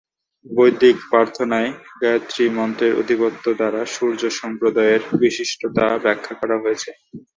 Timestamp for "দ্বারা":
3.59-3.81